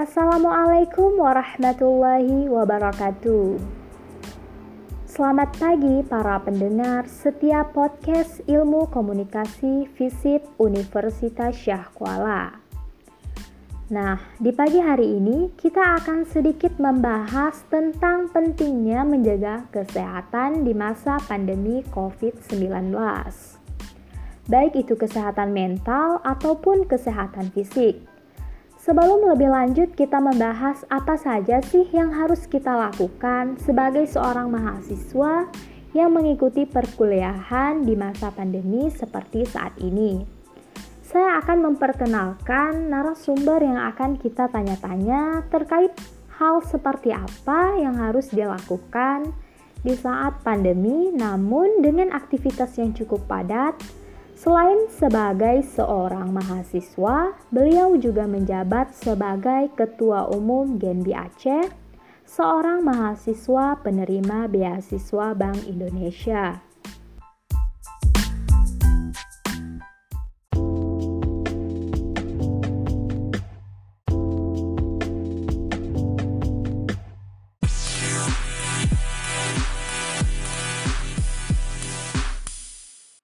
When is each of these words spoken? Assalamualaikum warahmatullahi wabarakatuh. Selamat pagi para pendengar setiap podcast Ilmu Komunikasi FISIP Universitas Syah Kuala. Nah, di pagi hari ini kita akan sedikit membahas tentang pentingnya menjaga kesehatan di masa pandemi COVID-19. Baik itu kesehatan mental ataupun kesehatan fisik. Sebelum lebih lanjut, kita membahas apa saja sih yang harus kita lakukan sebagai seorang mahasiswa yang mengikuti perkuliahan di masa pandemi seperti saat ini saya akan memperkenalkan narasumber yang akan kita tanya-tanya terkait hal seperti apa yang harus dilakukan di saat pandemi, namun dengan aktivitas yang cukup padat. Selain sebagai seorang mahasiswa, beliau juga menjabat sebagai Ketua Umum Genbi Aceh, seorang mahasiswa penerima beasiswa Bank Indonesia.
Assalamualaikum 0.00 1.20
warahmatullahi 1.20 2.48
wabarakatuh. 2.48 3.60
Selamat 5.04 5.52
pagi 5.60 6.00
para 6.08 6.40
pendengar 6.40 7.04
setiap 7.04 7.76
podcast 7.76 8.40
Ilmu 8.48 8.88
Komunikasi 8.88 9.92
FISIP 9.92 10.56
Universitas 10.56 11.52
Syah 11.52 11.84
Kuala. 11.92 12.64
Nah, 13.92 14.16
di 14.40 14.48
pagi 14.56 14.80
hari 14.80 15.20
ini 15.20 15.52
kita 15.60 16.00
akan 16.00 16.24
sedikit 16.24 16.80
membahas 16.80 17.60
tentang 17.68 18.32
pentingnya 18.32 19.04
menjaga 19.04 19.68
kesehatan 19.68 20.64
di 20.64 20.72
masa 20.72 21.20
pandemi 21.28 21.84
COVID-19. 21.92 22.72
Baik 24.48 24.80
itu 24.80 24.96
kesehatan 24.96 25.52
mental 25.52 26.24
ataupun 26.24 26.88
kesehatan 26.88 27.52
fisik. 27.52 28.00
Sebelum 28.80 29.28
lebih 29.28 29.52
lanjut, 29.52 29.92
kita 29.92 30.18
membahas 30.18 30.88
apa 30.88 31.20
saja 31.20 31.60
sih 31.60 31.84
yang 31.92 32.16
harus 32.16 32.48
kita 32.48 32.72
lakukan 32.72 33.60
sebagai 33.60 34.08
seorang 34.08 34.48
mahasiswa 34.48 35.52
yang 35.92 36.10
mengikuti 36.16 36.64
perkuliahan 36.64 37.84
di 37.84 37.92
masa 37.92 38.32
pandemi 38.32 38.88
seperti 38.88 39.44
saat 39.44 39.76
ini 39.84 40.40
saya 41.10 41.42
akan 41.42 41.74
memperkenalkan 41.74 42.86
narasumber 42.86 43.58
yang 43.66 43.82
akan 43.90 44.14
kita 44.14 44.46
tanya-tanya 44.46 45.42
terkait 45.50 45.90
hal 46.38 46.62
seperti 46.62 47.10
apa 47.10 47.74
yang 47.82 47.98
harus 47.98 48.30
dilakukan 48.30 49.34
di 49.82 49.98
saat 49.98 50.38
pandemi, 50.46 51.10
namun 51.10 51.82
dengan 51.82 52.14
aktivitas 52.14 52.78
yang 52.78 52.94
cukup 52.94 53.26
padat. 53.26 53.74
Selain 54.40 54.88
sebagai 54.88 55.60
seorang 55.68 56.32
mahasiswa, 56.32 57.36
beliau 57.52 57.92
juga 58.00 58.24
menjabat 58.24 58.96
sebagai 58.96 59.68
Ketua 59.76 60.32
Umum 60.32 60.80
Genbi 60.80 61.12
Aceh, 61.12 61.68
seorang 62.24 62.80
mahasiswa 62.80 63.76
penerima 63.84 64.48
beasiswa 64.48 65.36
Bank 65.36 65.68
Indonesia. 65.68 66.69